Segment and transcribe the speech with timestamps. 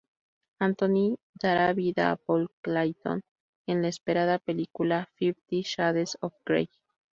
[0.59, 1.07] Anthony
[1.43, 3.21] dará vida a Paul Clayton
[3.67, 6.71] en la esperada película "Fifty Shades of Grey".